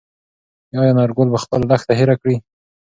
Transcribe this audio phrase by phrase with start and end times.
[0.75, 2.35] ایا انارګل به خپله لښته هېره کړي؟